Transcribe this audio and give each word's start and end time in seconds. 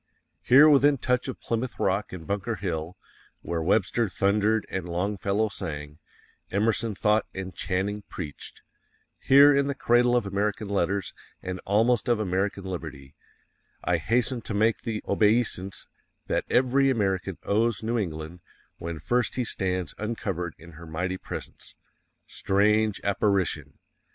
_Here 0.41 0.67
within 0.67 0.97
touch 0.97 1.27
of 1.27 1.39
Plymouth 1.39 1.77
Rock 1.79 2.11
and 2.11 2.25
Bunker 2.25 2.55
Hill 2.55 2.97
_WHERE 3.45 3.63
WEBSTER 3.63 4.09
THUNDERED 4.09 4.65
and 4.71 4.89
Longfellow 4.89 5.47
sang, 5.49 5.99
Emerson 6.49 6.95
thought 6.95 7.27
AND 7.35 7.55
CHANNING 7.55 8.01
PREACHED 8.09 8.63
HERE 9.19 9.55
IN 9.55 9.67
THE 9.67 9.75
CRADLE 9.75 10.15
OF 10.15 10.25
AMERICAN 10.25 10.69
LETTERS 10.69 11.13
and 11.43 11.59
almost 11.65 12.07
of 12.09 12.19
American 12.19 12.63
liberty,_ 12.63 13.13
I 13.83 13.97
hasten 13.97 14.41
to 14.41 14.55
make 14.55 14.81
the 14.81 15.03
obeisance 15.07 15.85
that 16.25 16.45
every 16.49 16.89
American 16.89 17.37
owes 17.43 17.83
New 17.83 17.99
England 17.99 18.39
when 18.79 18.97
first 18.97 19.35
he 19.35 19.43
stands 19.43 19.93
uncovered 19.99 20.55
in 20.57 20.71
her 20.71 20.87
mighty 20.87 21.17
presence. 21.19 21.75
_Strange 22.27 22.99
apparition! 23.03 23.77